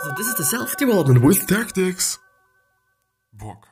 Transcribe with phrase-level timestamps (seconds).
[0.00, 2.20] So this is the self-development with tactics.
[3.32, 3.66] Book.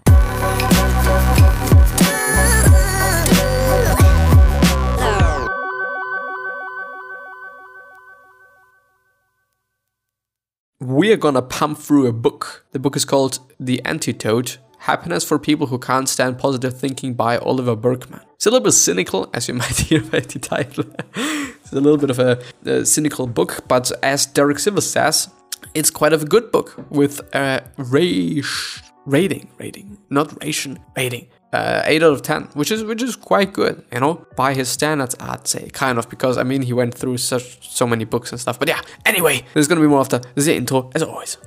[10.81, 12.65] We are gonna pump through a book.
[12.73, 17.39] The book is called The Antidote Happiness for People Who Can't Stand Positive Thinking by
[17.39, 18.23] Oliver Burkeman.
[18.35, 20.87] It's a little bit cynical, as you might hear by the title.
[21.15, 25.29] it's a little bit of a, a cynical book, but as Derek Sivers says,
[25.75, 31.29] it's quite of a good book with a race rating, rating, not ration, rating.
[31.53, 34.69] Uh, 8 out of 10 which is which is quite good you know by his
[34.69, 38.31] standards i'd say kind of because i mean he went through such so many books
[38.31, 41.39] and stuff but yeah anyway there's gonna be more after the intro as always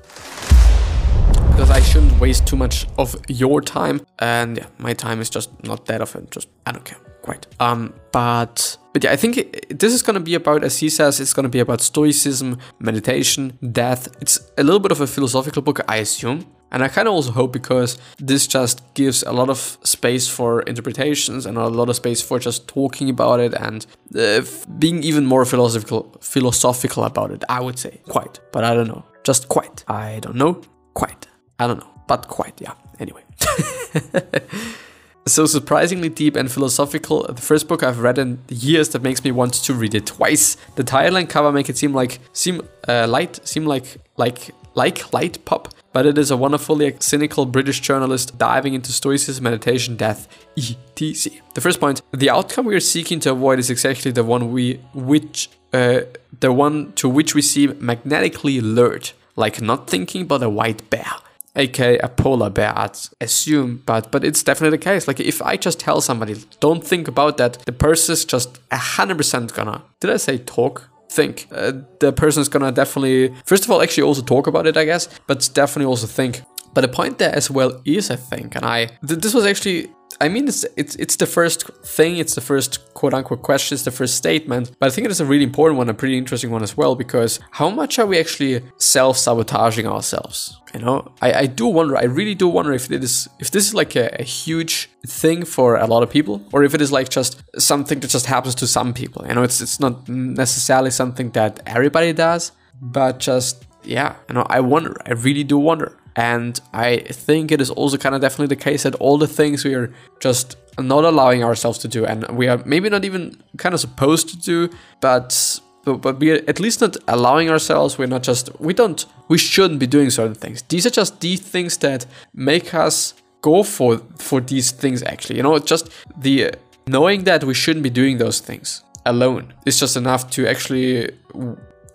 [1.60, 5.50] because I shouldn't waste too much of your time, and yeah, my time is just
[5.66, 6.30] not that often.
[6.32, 6.98] Just I don't care,
[7.30, 7.46] quite.
[7.60, 9.34] Um, but but yeah, I think
[9.70, 14.08] this is gonna be about, as he says, it's gonna be about stoicism, meditation, death.
[14.22, 16.40] It's a little bit of a philosophical book, I assume.
[16.72, 20.62] And I kind of also hope because this just gives a lot of space for
[20.72, 24.42] interpretations and a lot of space for just talking about it and uh,
[24.78, 27.44] being even more philosophical philosophical about it.
[27.50, 29.04] I would say quite, but I don't know.
[29.24, 29.84] Just quite.
[29.88, 30.62] I don't know.
[30.94, 31.28] Quite.
[31.60, 32.74] I don't know, but quite, yeah.
[33.00, 33.24] Anyway.
[35.32, 39.32] so surprisingly deep and philosophical, the first book I've read in years that makes me
[39.32, 40.58] want to read it twice.
[40.76, 45.12] The title and cover make it seem like seem uh, light, seem like like like
[45.14, 50.28] light pop, but it is a wonderfully cynical British journalist diving into stoicism, meditation, death,
[50.58, 51.42] etc.
[51.54, 54.80] The first point: the outcome we are seeking to avoid is exactly the one we
[54.94, 56.02] which uh,
[56.40, 61.12] the one to which we seem magnetically lured, like not thinking but a white bear
[61.60, 65.08] aka a polar bear i'd assume but but it's definitely the case.
[65.08, 69.54] Like if i just tell somebody don't think about that the person is just 100%
[69.54, 70.90] gonna did i say talk?
[71.12, 71.48] Think.
[71.52, 75.10] Uh, the is gonna definitely first of all actually also talk about it i guess
[75.26, 78.86] but definitely also think but the point there as well is i think and i
[79.08, 79.90] th- this was actually
[80.22, 83.84] I mean, it's, it's it's the first thing, it's the first quote unquote question, it's
[83.84, 86.52] the first statement, but I think it is a really important one, a pretty interesting
[86.52, 90.60] one as well, because how much are we actually self sabotaging ourselves?
[90.74, 93.66] You know, I, I do wonder, I really do wonder if it is if this
[93.68, 96.92] is like a, a huge thing for a lot of people, or if it is
[96.92, 99.26] like just something that just happens to some people.
[99.26, 102.52] You know, it's it's not necessarily something that everybody does,
[102.82, 105.96] but just yeah, you know, I wonder, I really do wonder.
[106.16, 109.64] And I think it is also kind of definitely the case that all the things
[109.64, 113.74] we are just not allowing ourselves to do, and we are maybe not even kind
[113.74, 114.70] of supposed to do,
[115.02, 117.98] but but, but we are at least not allowing ourselves.
[117.98, 120.62] We're not just we don't we shouldn't be doing certain things.
[120.64, 125.04] These are just the things that make us go for for these things.
[125.04, 126.52] Actually, you know, just the
[126.88, 131.12] knowing that we shouldn't be doing those things alone is just enough to actually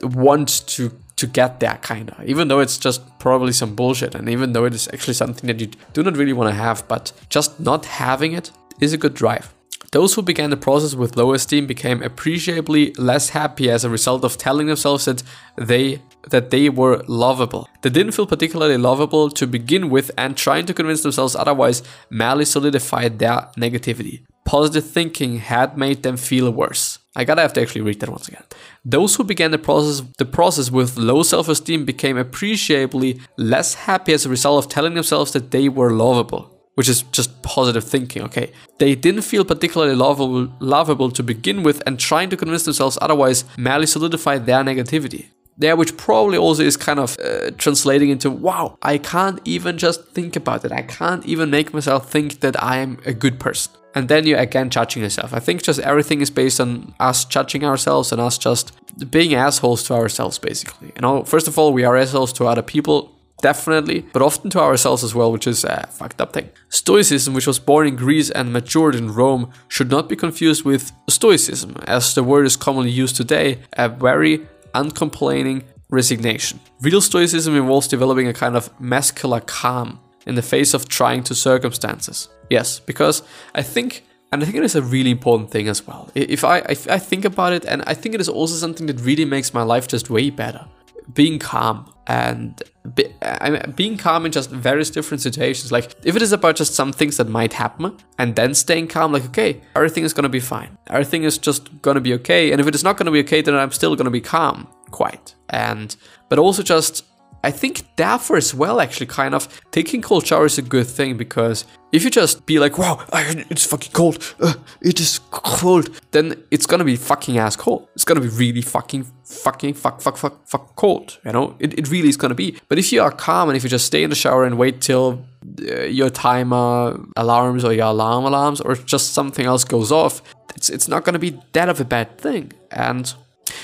[0.03, 4.29] want to to get there kind of even though it's just probably some bullshit and
[4.29, 7.13] even though it is actually something that you do not really want to have but
[7.29, 9.55] just not having it is a good drive
[9.95, 14.25] those who began the process with low esteem became appreciably less happy as a result
[14.25, 15.23] of telling themselves that
[15.57, 17.69] they that they were lovable.
[17.83, 22.45] They didn't feel particularly lovable to begin with and trying to convince themselves otherwise merely
[22.45, 24.23] solidified their negativity.
[24.45, 26.99] Positive thinking had made them feel worse.
[27.17, 28.43] I gotta have to actually read that once again.
[28.85, 34.27] Those who began the process the process with low self-esteem became appreciably less happy as
[34.27, 36.51] a result of telling themselves that they were lovable.
[36.75, 38.51] Which is just positive thinking, okay?
[38.81, 43.45] They didn't feel particularly lovable, lovable to begin with, and trying to convince themselves otherwise
[43.57, 45.27] merely solidified their negativity
[45.57, 50.09] there, which probably also is kind of uh, translating into wow, I can't even just
[50.09, 50.73] think about it.
[50.73, 53.73] I can't even make myself think that I am a good person.
[53.95, 55.33] And then you're again judging yourself.
[55.33, 58.73] I think just everything is based on us judging ourselves and us just
[59.11, 60.93] being assholes to ourselves, basically.
[60.97, 64.61] You know, first of all, we are assholes to other people, definitely, but often to
[64.61, 66.51] ourselves as well, which is a fucked up thing.
[66.71, 70.91] Stoicism, which was born in Greece and matured in Rome, should not be confused with
[71.09, 76.59] Stoicism, as the word is commonly used today, a very uncomplaining resignation.
[76.81, 81.35] Real Stoicism involves developing a kind of muscular calm in the face of trying to
[81.35, 82.29] circumstances.
[82.51, 83.23] Yes, because
[83.55, 86.11] I think, and I think it is a really important thing as well.
[86.15, 89.01] If I, if I think about it, and I think it is also something that
[89.01, 90.67] really makes my life just way better.
[91.13, 92.63] Being calm and
[92.95, 95.71] be, I mean, being calm in just various different situations.
[95.71, 99.13] Like if it is about just some things that might happen, and then staying calm,
[99.13, 100.79] like okay, everything is gonna be fine.
[100.89, 102.53] Everything is just gonna be okay.
[102.53, 105.35] And if it is not gonna be okay, then I'm still gonna be calm, quite.
[105.51, 105.95] And
[106.29, 107.05] but also just
[107.45, 111.19] I think therefore as well, actually, kind of taking cold shower is a good thing
[111.19, 116.43] because if you just be like, wow, it's fucking cold, uh, it is cold, then
[116.51, 117.87] it's gonna be fucking ass cold.
[117.95, 121.19] It's gonna be really fucking, fucking, fuck, fuck, fuck, fuck cold.
[121.23, 122.59] You know, it, it really is gonna be.
[122.69, 124.81] But if you are calm and if you just stay in the shower and wait
[124.81, 125.27] till
[125.61, 130.23] uh, your timer alarms or your alarm alarms or just something else goes off,
[130.57, 132.53] it's it's not gonna be that of a bad thing.
[132.71, 133.15] And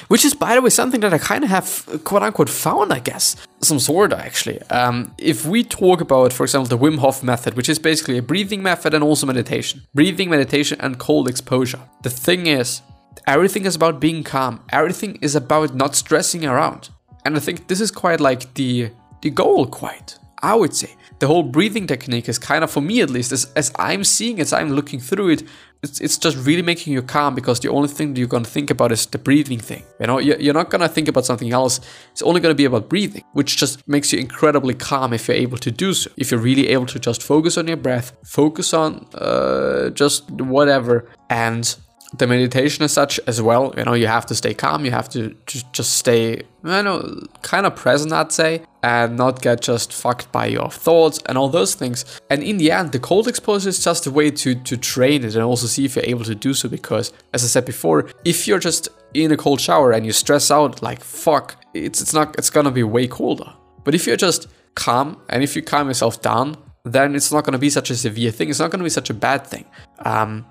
[0.08, 2.99] which is, by the way, something that I kind of have quote unquote found, I
[2.99, 3.37] guess.
[3.61, 4.61] Some sort, of actually.
[4.62, 8.23] Um, if we talk about, for example, the Wim Hof method, which is basically a
[8.23, 11.81] breathing method and also meditation, breathing, meditation, and cold exposure.
[12.02, 12.82] The thing is,
[13.26, 16.91] everything is about being calm, everything is about not stressing around.
[17.25, 21.27] And I think this is quite like the, the goal, quite, I would say the
[21.27, 24.53] whole breathing technique is kind of, for me at least, as, as I'm seeing as
[24.55, 25.43] I'm looking through it,
[25.83, 28.71] it's, it's just really making you calm because the only thing you're going to think
[28.71, 29.83] about is the breathing thing.
[30.01, 31.81] You know, you're not going to think about something else.
[32.13, 35.37] It's only going to be about breathing, which just makes you incredibly calm if you're
[35.37, 36.11] able to do so.
[36.17, 41.07] If you're really able to just focus on your breath, focus on uh, just whatever,
[41.29, 41.77] and
[42.17, 43.75] the meditation as such as well.
[43.77, 44.85] You know, you have to stay calm.
[44.85, 49.61] You have to just stay, you know, kind of present, I'd say, and not get
[49.61, 52.21] just fucked by your thoughts and all those things.
[52.31, 55.35] And in the end, the cold exposure is just a way to to train it
[55.35, 56.69] and also see if you're able to do so.
[56.69, 60.50] Because, as I said before, if you're just in a cold shower and you stress
[60.50, 63.53] out like fuck, it's it's not it's gonna be way colder.
[63.85, 67.59] But if you're just calm and if you calm yourself down, then it's not gonna
[67.59, 68.50] be such a severe thing.
[68.50, 69.67] It's not gonna be such a bad thing.
[70.05, 70.47] Um,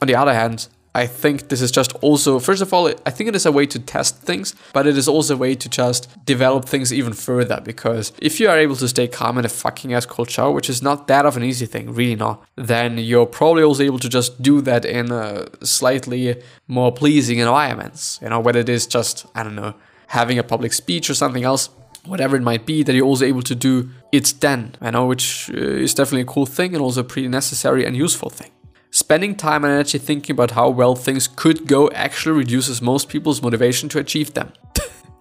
[0.00, 3.28] on the other hand, I think this is just also, first of all, I think
[3.28, 6.08] it is a way to test things, but it is also a way to just
[6.24, 7.60] develop things even further.
[7.60, 10.68] Because if you are able to stay calm in a fucking ass cold shower, which
[10.68, 14.08] is not that of an easy thing, really not, then you're probably also able to
[14.08, 18.18] just do that in a slightly more pleasing environments.
[18.20, 19.74] You know, whether it is just, I don't know,
[20.08, 21.70] having a public speech or something else
[22.06, 25.50] whatever it might be that you're also able to do it's then you know which
[25.50, 28.50] uh, is definitely a cool thing and also a pretty necessary and useful thing
[28.90, 33.40] Spending time and energy thinking about how well things could go actually reduces most people's
[33.40, 34.52] motivation to achieve them.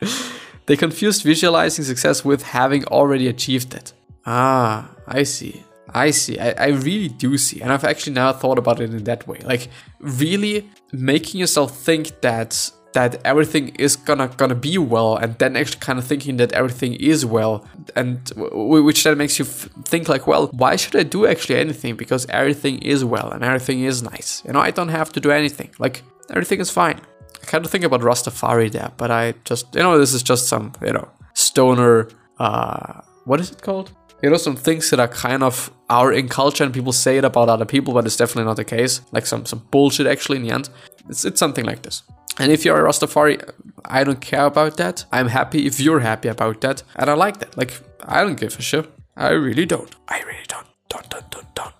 [0.66, 3.94] they confused visualizing success with having already achieved it.
[4.25, 5.63] Ah, I see.
[5.94, 6.39] I see.
[6.39, 7.62] I, I really do see.
[7.62, 9.39] And I've actually now thought about it in that way.
[9.44, 9.69] Like,
[10.00, 15.80] really making yourself think that that everything is gonna gonna be well and then actually
[15.80, 17.66] kind of thinking that everything is well
[17.96, 21.96] and which then makes you think like well why should i do actually anything?
[21.96, 24.44] Because everything is well and everything is nice.
[24.46, 25.70] You know i don't have to do anything.
[25.80, 27.00] Like everything is fine.
[27.42, 30.48] I kind of think about rastafari there but i just you know this is just
[30.48, 32.08] some you know stoner
[32.40, 33.92] uh what is it called?
[34.24, 37.26] You know some things that are kind of are in culture and people say it
[37.26, 39.02] about other people but it's definitely not the case.
[39.12, 40.70] Like some some bullshit actually in the end.
[41.08, 42.04] It's, it's something like this
[42.40, 43.38] and if you're a Rastafari,
[43.86, 45.06] I don't care about that.
[45.12, 46.84] I'm happy if you're happy about that.
[46.96, 47.58] And I like that.
[47.58, 48.90] Like, I don't give a shit.
[49.16, 49.94] I really don't.
[50.08, 50.66] I really don't.
[50.88, 51.74] Don't, don't, don't, don't.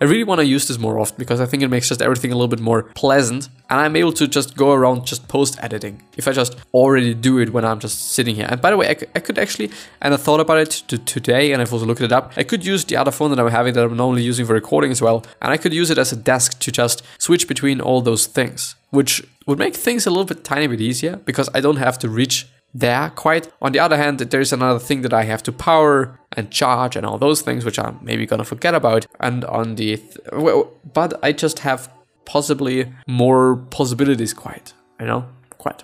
[0.00, 2.30] I really want to use this more often because I think it makes just everything
[2.30, 6.02] a little bit more pleasant and I'm able to just go around just post editing
[6.16, 8.46] if I just already do it when I'm just sitting here.
[8.48, 9.70] And by the way, I, I could actually,
[10.00, 12.64] and I thought about it to today and I've also looked it up, I could
[12.64, 15.24] use the other phone that I'm having that I'm normally using for recording as well
[15.42, 18.74] and I could use it as a desk to just switch between all those things,
[18.90, 22.08] which would make things a little bit tiny bit easier because I don't have to
[22.08, 23.50] reach there quite.
[23.62, 27.06] On the other hand, there's another thing that I have to power and charge and
[27.06, 29.06] all those things, which I'm maybe gonna forget about.
[29.20, 31.90] And on the, th- but I just have
[32.28, 35.24] possibly more possibilities quite, you know,
[35.58, 35.82] quite.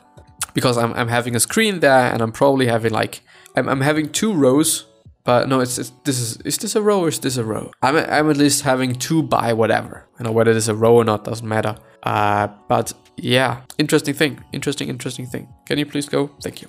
[0.52, 3.22] Because I'm, I'm having a screen there and I'm probably having like,
[3.56, 4.86] I'm, I'm having two rows
[5.24, 7.70] but no, it's, it's, this is is this a row or is this a row?
[7.82, 10.06] I'm I'm at least having two by whatever.
[10.18, 11.76] You know whether it is a row or not doesn't matter.
[12.02, 15.48] Uh, but yeah, interesting thing, interesting interesting thing.
[15.66, 16.30] Can you please go?
[16.42, 16.68] Thank you.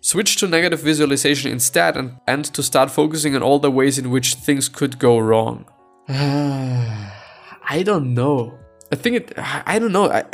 [0.00, 4.10] Switch to negative visualization instead and, and to start focusing on all the ways in
[4.10, 5.66] which things could go wrong.
[6.08, 8.58] I don't know.
[8.92, 9.32] I think it.
[9.38, 10.10] I don't know.
[10.10, 10.24] I,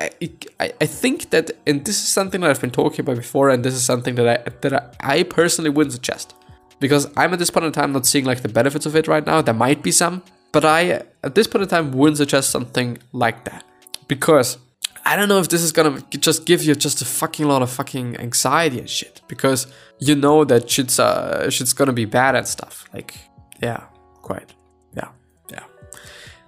[0.61, 3.63] I I think that, and this is something that I've been talking about before, and
[3.63, 6.35] this is something that I that I, I personally wouldn't suggest
[6.81, 9.25] because I'm at this point in time not seeing like the benefits of it right
[9.27, 9.43] now.
[9.43, 10.23] There might be some,
[10.53, 13.65] but I at this point in time wouldn't suggest something like that
[14.09, 14.57] because
[15.05, 17.71] I don't know if this is gonna just give you just a fucking lot of
[17.71, 19.67] fucking anxiety and shit because
[19.99, 22.89] you know that shit's uh shit's gonna be bad and stuff.
[22.95, 23.15] Like,
[23.63, 23.85] yeah,
[24.23, 24.55] quite,
[24.95, 25.09] yeah,
[25.51, 25.65] yeah.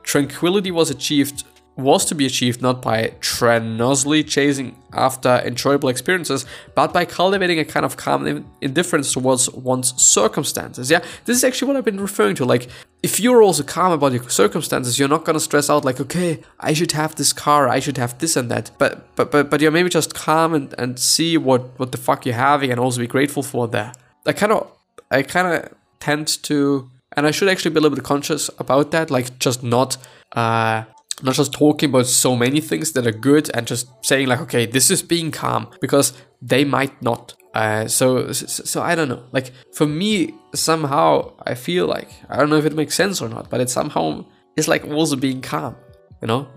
[0.03, 1.45] Tranquility was achieved
[1.79, 6.45] was to be achieved not by tremendously chasing after enjoyable experiences,
[6.75, 10.91] but by cultivating a kind of calm indifference towards one's circumstances.
[10.91, 12.45] Yeah, this is actually what I've been referring to.
[12.45, 12.67] Like,
[13.05, 16.73] if you're also calm about your circumstances, you're not gonna stress out like, okay, I
[16.73, 18.73] should have this car, I should have this and that.
[18.79, 22.27] But but but but you're maybe just calm and, and see what what the fuck
[22.27, 23.97] you're having and also be grateful for that.
[24.27, 24.69] I kind of
[25.13, 28.91] I kind of tend to and I should actually be a little bit conscious about
[28.91, 29.97] that, like just not
[30.33, 30.83] uh
[31.23, 34.67] not just talking about so many things that are good and just saying like okay
[34.67, 37.35] this is being calm because they might not.
[37.55, 39.25] Uh, so, so so i don't know.
[39.33, 43.29] Like for me somehow i feel like i don't know if it makes sense or
[43.29, 44.25] not but it somehow
[44.57, 45.75] is like also being calm
[46.23, 46.49] you know?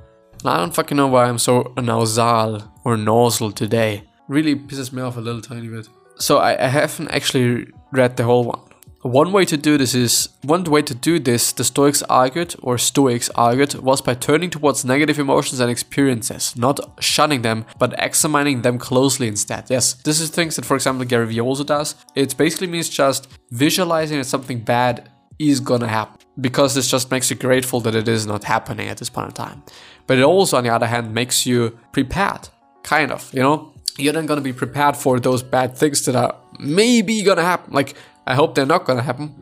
[0.42, 4.04] And i don't fucking know why i'm so nasal or nasal today.
[4.28, 5.88] Really pisses me off a little tiny bit.
[6.18, 8.71] So I, I haven't actually read the whole one
[9.02, 12.78] one way to do this is one way to do this, the Stoics argued, or
[12.78, 18.62] Stoics argued, was by turning towards negative emotions and experiences, not shunning them, but examining
[18.62, 19.66] them closely instead.
[19.70, 21.96] Yes, this is things that, for example, Gary Vee also does.
[22.16, 27.30] It basically means just visualizing that something bad is gonna happen because this just makes
[27.30, 29.64] you grateful that it is not happening at this point in time.
[30.06, 32.50] But it also, on the other hand, makes you prepared,
[32.84, 33.74] kind of, you know?
[33.98, 37.74] You're then gonna be prepared for those bad things that are maybe gonna happen.
[37.74, 37.96] Like,
[38.28, 39.36] I hope they're not gonna happen,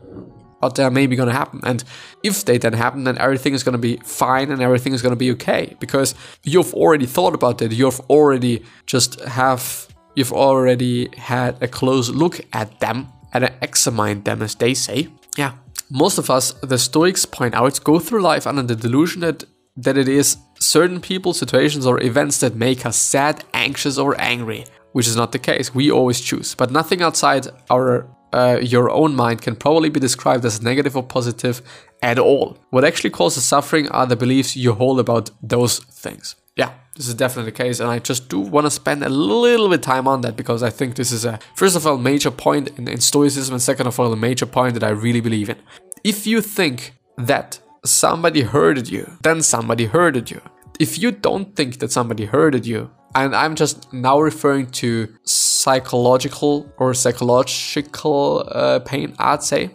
[0.62, 1.62] but they're maybe gonna happen.
[1.64, 1.84] And
[2.24, 5.32] if they then happen, then everything is gonna be fine and everything is gonna be
[5.32, 7.72] okay because you've already thought about it.
[7.72, 14.42] You've already just have you've already had a close look at them and examined them,
[14.42, 15.08] as they say.
[15.38, 15.54] Yeah,
[15.90, 19.44] most of us, the Stoics point out, go through life under the delusion that
[19.78, 24.66] that it is certain people, situations, or events that make us sad, anxious, or angry,
[24.92, 25.74] which is not the case.
[25.74, 30.46] We always choose, but nothing outside our uh, your own mind can probably be described
[30.46, 31.62] as negative or positive
[32.02, 32.58] at all.
[32.70, 36.36] What actually causes suffering are the beliefs you hold about those things.
[36.56, 39.70] Yeah, this is definitely the case, and I just do want to spend a little
[39.70, 42.78] bit time on that because I think this is a first of all major point
[42.78, 45.58] in, in Stoicism, and second of all a major point that I really believe in.
[46.04, 50.42] If you think that somebody hurted you, then somebody hurted you.
[50.80, 56.72] If you don't think that somebody hurted you, and I'm just now referring to psychological
[56.78, 59.72] or psychological uh, pain, I'd say.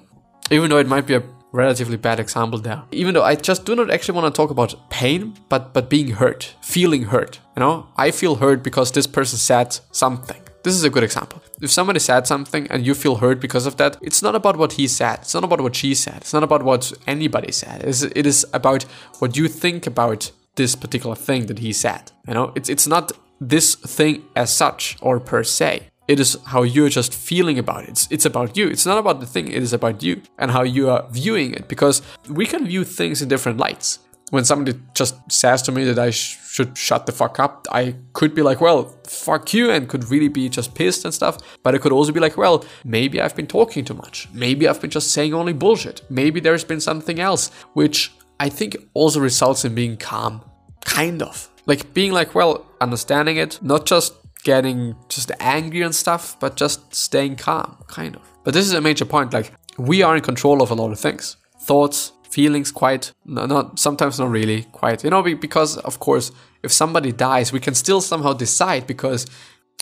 [0.50, 1.22] Even though it might be a
[1.52, 2.82] relatively bad example there.
[2.90, 6.08] Even though I just do not actually want to talk about pain, but but being
[6.08, 7.40] hurt, feeling hurt.
[7.56, 10.42] You know, I feel hurt because this person said something.
[10.64, 11.42] This is a good example.
[11.60, 14.72] If somebody said something and you feel hurt because of that, it's not about what
[14.72, 15.18] he said.
[15.20, 16.16] It's not about what she said.
[16.16, 17.84] It's not about what anybody said.
[17.84, 18.84] It is about
[19.18, 22.12] what you think about this particular thing that he said.
[22.26, 25.88] You know, it's it's not this thing as such or per se.
[26.06, 27.90] It is how you're just feeling about it.
[27.90, 28.68] It's, it's about you.
[28.68, 31.66] It's not about the thing, it is about you and how you are viewing it
[31.68, 34.00] because we can view things in different lights.
[34.30, 37.94] When somebody just says to me that I sh- should shut the fuck up, I
[38.14, 41.38] could be like, well, fuck you, and could really be just pissed and stuff.
[41.62, 44.28] But I could also be like, well, maybe I've been talking too much.
[44.32, 46.02] Maybe I've been just saying only bullshit.
[46.10, 50.42] Maybe there's been something else, which I think also results in being calm.
[50.84, 51.50] Kind of.
[51.66, 56.94] Like being like, well, understanding it, not just getting just angry and stuff, but just
[56.94, 58.22] staying calm, kind of.
[58.44, 59.32] But this is a major point.
[59.32, 63.78] Like we are in control of a lot of things, thoughts, feelings, quite no, not
[63.78, 65.02] sometimes not really quite.
[65.04, 66.30] You know, because of course,
[66.62, 69.26] if somebody dies, we can still somehow decide because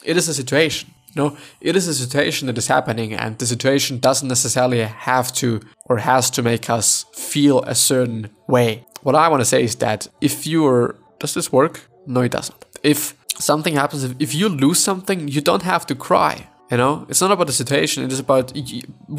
[0.04, 0.90] it is a situation.
[1.14, 5.32] You know, it is a situation that is happening, and the situation doesn't necessarily have
[5.34, 8.86] to or has to make us feel a certain way.
[9.02, 11.74] What I want to say is that if you're does this work?
[12.06, 12.60] No, it doesn't.
[12.82, 16.34] If something happens, if you lose something, you don't have to cry.
[16.70, 18.46] You know, it's not about the situation, it is about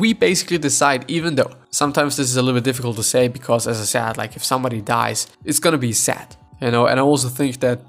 [0.01, 3.67] we basically decide, even though sometimes this is a little bit difficult to say because,
[3.67, 6.27] as I said, like if somebody dies, it's gonna be sad,
[6.63, 7.79] you know, and I also think that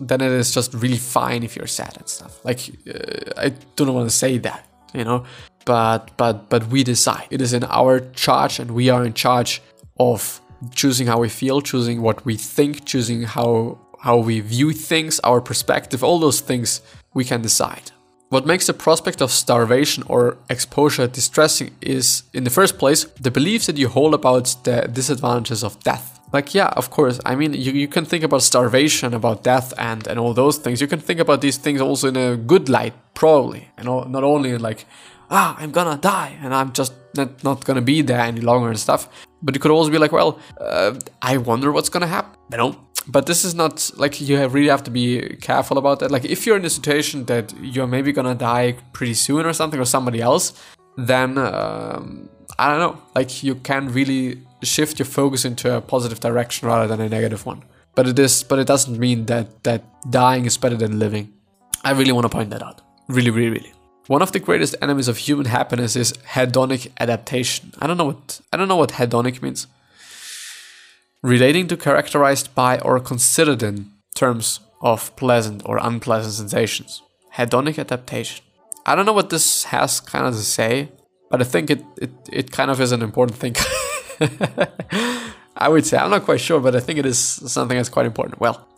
[0.00, 2.44] then it is just really fine if you're sad and stuff.
[2.44, 2.60] Like,
[2.92, 5.24] uh, I do not want to say that, you know,
[5.64, 7.26] but but but we decide.
[7.30, 9.62] It is in our charge, and we are in charge
[10.00, 10.40] of
[10.74, 15.40] choosing how we feel, choosing what we think, choosing how how we view things, our
[15.40, 16.80] perspective, all those things
[17.14, 17.90] we can decide.
[18.28, 23.30] What makes the prospect of starvation or exposure distressing is, in the first place, the
[23.30, 26.20] beliefs that you hold about the disadvantages of death.
[26.32, 30.06] Like, yeah, of course, I mean, you, you can think about starvation, about death, and,
[30.08, 30.80] and all those things.
[30.80, 33.70] You can think about these things also in a good light, probably.
[33.78, 34.86] You know, not only like,
[35.30, 38.78] ah, I'm gonna die, and I'm just not, not gonna be there any longer and
[38.78, 39.08] stuff.
[39.42, 42.38] But you could also be like, well, uh, I wonder what's gonna happen.
[42.50, 46.10] You know, but this is not like you really have to be careful about that.
[46.10, 49.80] Like if you're in a situation that you're maybe gonna die pretty soon or something,
[49.80, 50.52] or somebody else,
[50.96, 52.28] then um,
[52.58, 53.02] I don't know.
[53.14, 57.46] Like you can really shift your focus into a positive direction rather than a negative
[57.46, 57.62] one.
[57.96, 61.32] but it is, but it doesn't mean that that dying is better than living.
[61.82, 62.82] I really want to point that out.
[63.08, 63.72] Really, really, really.
[64.06, 67.72] One of the greatest enemies of human happiness is hedonic adaptation.
[67.80, 69.66] I don't know what I don't know what hedonic means.
[71.22, 77.02] Relating to characterized by or considered in terms of pleasant or unpleasant sensations.
[77.34, 78.44] Hedonic adaptation.
[78.84, 80.88] I don't know what this has kind of to say,
[81.28, 83.56] but I think it, it, it kind of is an important thing.
[85.56, 88.06] I would say, I'm not quite sure, but I think it is something that's quite
[88.06, 88.38] important.
[88.38, 88.68] Well,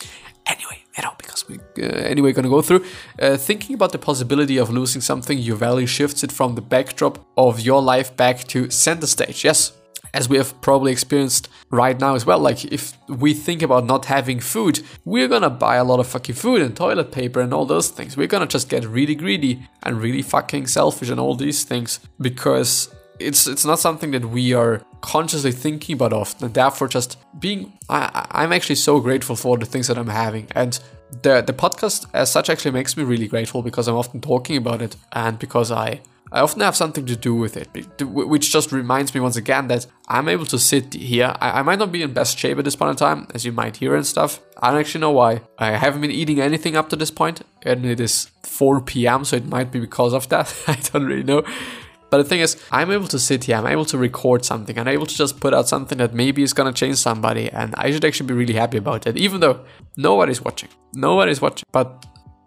[0.98, 2.84] you know, because we uh, anyway gonna go through
[3.22, 7.24] uh, thinking about the possibility of losing something your value shifts it from the backdrop
[7.36, 9.44] of your life back to center stage.
[9.44, 9.72] Yes,
[10.12, 12.38] as we have probably experienced right now as well.
[12.38, 16.34] Like, if we think about not having food, we're gonna buy a lot of fucking
[16.34, 18.16] food and toilet paper and all those things.
[18.16, 22.92] We're gonna just get really greedy and really fucking selfish and all these things because
[23.20, 27.72] it's it's not something that we are consciously thinking about often and therefore just being
[27.88, 30.78] I, i'm actually so grateful for the things that i'm having and
[31.22, 34.82] the the podcast as such actually makes me really grateful because i'm often talking about
[34.82, 37.68] it and because i I often have something to do with it,
[38.02, 41.34] which just reminds me once again that I'm able to sit here.
[41.40, 43.78] I, might not be in best shape at this point in time, as you might
[43.78, 44.40] hear and stuff.
[44.58, 45.40] I don't actually know why.
[45.58, 49.36] I haven't been eating anything up to this point, and it is 4 p.m., so
[49.36, 50.54] it might be because of that.
[50.68, 51.44] I don't really know.
[52.10, 54.88] But the thing is, I'm able to sit here, I'm able to record something, I'm
[54.88, 58.04] able to just put out something that maybe is gonna change somebody, and I should
[58.04, 59.64] actually be really happy about it, even though
[59.96, 60.70] nobody's watching.
[60.94, 61.66] Nobody's watching.
[61.70, 62.06] But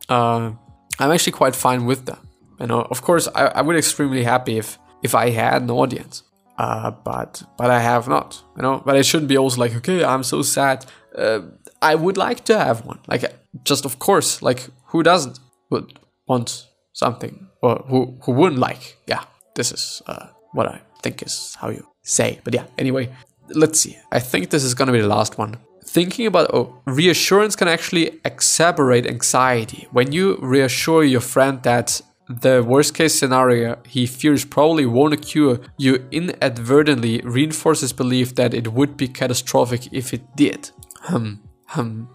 [0.10, 0.52] uh,
[1.00, 2.20] I'm actually quite fine with that.
[2.60, 6.24] You know, of course, I, I would extremely happy if if I had an audience,
[6.58, 8.42] uh, but but I have not.
[8.56, 10.86] You know, but it shouldn't be also like, okay, I'm so sad.
[11.18, 11.40] Uh,
[11.82, 13.00] I would like to have one.
[13.08, 13.24] Like,
[13.64, 15.40] just of course, like who doesn't
[15.72, 18.98] would want something, or who who wouldn't like?
[19.08, 19.24] Yeah,
[19.56, 22.40] this is uh, what I think is how you say.
[22.44, 23.10] But yeah, anyway,
[23.50, 23.98] let's see.
[24.12, 28.12] I think this is gonna be the last one thinking about oh, reassurance can actually
[28.24, 29.88] exacerbate anxiety.
[29.92, 35.60] When you reassure your friend that the worst case scenario he fears probably won't occur,
[35.78, 40.72] you inadvertently reinforce his belief that it would be catastrophic if it did.
[41.10, 41.42] Um,
[41.76, 42.08] um,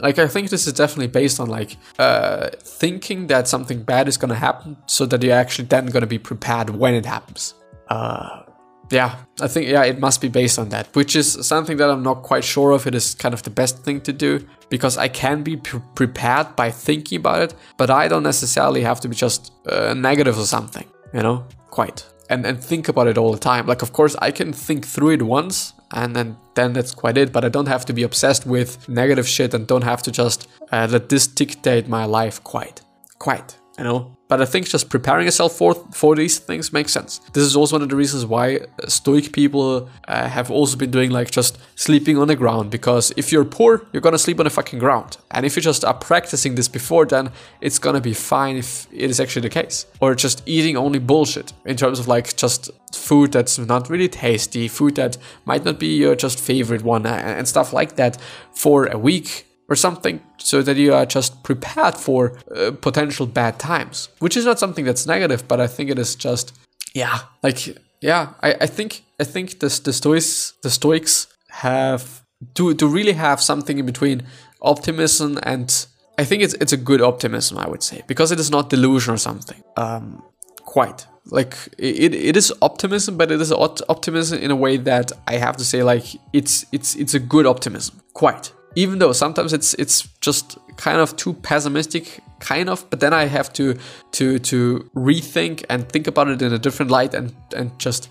[0.00, 4.16] like I think this is definitely based on like uh, thinking that something bad is
[4.16, 7.54] gonna happen, so that you're actually then gonna be prepared when it happens.
[7.88, 8.42] Uh,
[8.90, 12.02] yeah, I think yeah, it must be based on that, which is something that I'm
[12.02, 12.86] not quite sure of.
[12.86, 16.56] It is kind of the best thing to do because I can be pre prepared
[16.56, 20.46] by thinking about it, but I don't necessarily have to be just uh, negative or
[20.46, 22.04] something, you know, quite.
[22.30, 23.66] And, and think about it all the time.
[23.66, 27.32] Like, of course, I can think through it once and then, then that's quite it.
[27.32, 30.48] But I don't have to be obsessed with negative shit and don't have to just
[30.70, 32.82] uh, let this dictate my life quite.
[33.18, 34.14] Quite, you know?
[34.28, 37.20] But I think just preparing yourself for for these things makes sense.
[37.32, 40.90] This is also one of the reasons why uh, Stoic people uh, have also been
[40.90, 42.70] doing like just sleeping on the ground.
[42.70, 45.16] Because if you're poor, you're gonna sleep on the fucking ground.
[45.32, 49.10] And if you just are practicing this before, then it's gonna be fine if it
[49.10, 49.86] is actually the case.
[50.00, 54.68] Or just eating only bullshit in terms of like just food that's not really tasty,
[54.68, 58.18] food that might not be your just favorite one, and stuff like that
[58.52, 63.58] for a week or something so that you are just prepared for uh, potential bad
[63.58, 66.52] times which is not something that's negative but i think it is just
[66.92, 72.22] yeah like yeah i, I think i think this the stoics the stoics have
[72.54, 74.22] to to really have something in between
[74.60, 75.86] optimism and
[76.18, 79.14] i think it's it's a good optimism i would say because it is not delusion
[79.14, 80.22] or something um
[80.70, 81.06] quite.
[81.26, 85.56] Like it, it is optimism but it is optimism in a way that i have
[85.58, 90.08] to say like it's it's it's a good optimism quite even though sometimes it's it's
[90.20, 93.76] just kind of too pessimistic kind of but then i have to
[94.12, 98.08] to to rethink and think about it in a different light and and just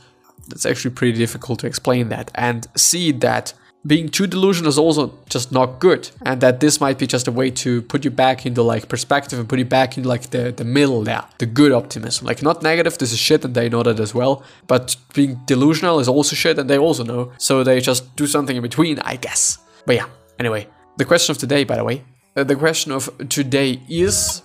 [0.51, 3.53] it's actually pretty difficult to explain that and see that
[3.87, 7.31] being too delusional is also just not good and that this might be just a
[7.31, 10.51] way to put you back into like perspective and put you back in like the
[10.51, 12.27] the middle there the good optimism.
[12.27, 15.99] Like not negative this is shit and they know that as well but being delusional
[16.01, 17.31] is also shit and they also know.
[17.37, 19.59] So they just do something in between i guess.
[19.85, 20.07] But yeah
[20.39, 22.03] Anyway, the question of today, by the way,
[22.35, 24.41] uh, the question of today is: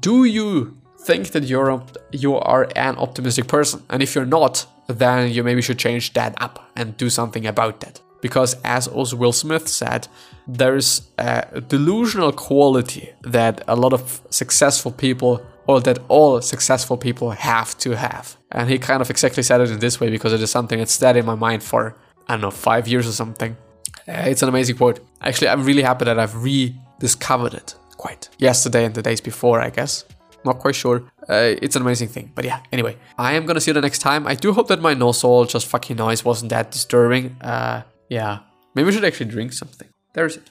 [0.00, 3.82] Do you think that you're you are an optimistic person?
[3.90, 7.80] And if you're not, then you maybe should change that up and do something about
[7.80, 8.00] that.
[8.20, 10.08] Because as also Will Smith said,
[10.46, 17.32] there's a delusional quality that a lot of successful people or that all successful people
[17.32, 18.36] have to have.
[18.50, 20.92] And he kind of exactly said it in this way because it is something that's
[20.92, 23.58] stayed in my mind for, I don't know, five years or something.
[24.08, 25.00] Uh, it's an amazing quote.
[25.20, 29.70] Actually, I'm really happy that I've rediscovered it quite yesterday and the days before, I
[29.70, 30.04] guess.
[30.44, 31.04] Not quite sure.
[31.28, 32.30] Uh, it's an amazing thing.
[32.34, 34.26] But yeah, anyway, I am gonna see you the next time.
[34.26, 37.36] I do hope that my nozzle just fucking noise wasn't that disturbing.
[37.40, 38.40] Uh, yeah,
[38.74, 39.88] maybe we should actually drink something.
[40.12, 40.50] There's it.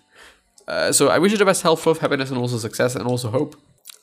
[0.68, 3.30] Uh, so I wish you the best health, wealth, happiness, and also success, and also
[3.30, 3.56] hope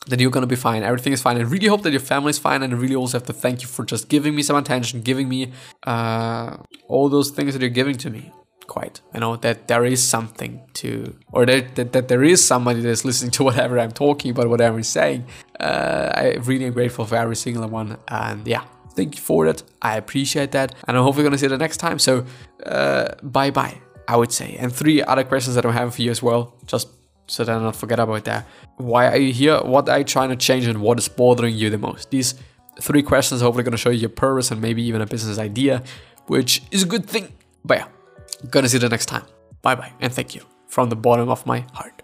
[0.07, 0.85] that you're gonna be fine.
[0.85, 1.37] Everything is fine.
[1.39, 3.69] I really hope that your family's fine, and I really also have to thank you
[3.69, 5.53] for just giving me some attention, giving me
[5.85, 8.33] uh, all those things that you're giving to me.
[8.71, 12.81] Quite, You know that there is something to, or that, that, that there is somebody
[12.83, 15.27] that's listening to whatever I'm talking about, whatever I'm saying.
[15.59, 18.63] Uh, I really grateful for every single one, and yeah,
[18.95, 19.65] thank you for that.
[19.83, 21.99] I appreciate that, and I hope we're gonna see you the next time.
[21.99, 22.25] So,
[22.65, 23.77] uh, bye bye.
[24.07, 26.87] I would say, and three other questions that I'm having for you as well, just
[27.27, 28.47] so that I don't forget about that.
[28.77, 29.59] Why are you here?
[29.63, 32.11] What are you trying to change and what is bothering you the most?
[32.11, 32.35] These
[32.81, 35.83] three questions hopefully going to show you your purpose and maybe even a business idea,
[36.29, 37.33] which is a good thing.
[37.65, 37.87] But yeah,
[38.49, 39.25] gonna see you the next time.
[39.63, 42.00] Bye bye and thank you from the bottom of my heart.